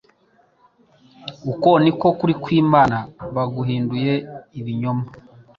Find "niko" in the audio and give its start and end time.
1.83-2.05